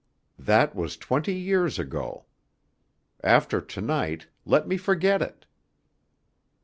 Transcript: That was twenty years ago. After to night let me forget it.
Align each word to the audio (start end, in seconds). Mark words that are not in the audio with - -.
That 0.39 0.73
was 0.73 0.97
twenty 0.97 1.35
years 1.35 1.77
ago. 1.77 2.25
After 3.23 3.61
to 3.61 3.81
night 3.81 4.25
let 4.47 4.67
me 4.67 4.75
forget 4.75 5.21
it. 5.21 5.45